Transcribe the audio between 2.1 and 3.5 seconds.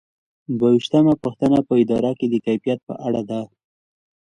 کې د کفایت په اړه ده.